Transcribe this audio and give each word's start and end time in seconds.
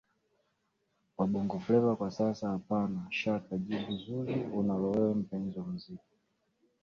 wa 1.17 1.25
Bongo 1.31 1.57
Fleva 1.63 1.95
kwa 1.95 2.11
sasa 2.11 2.49
Hapana 2.49 3.07
shaka 3.09 3.57
jibu 3.57 3.97
zuri 3.97 4.33
unalo 4.33 4.91
wewe 4.91 5.13
mpenzi 5.13 5.59
wa 5.59 5.65
muziki 5.65 6.13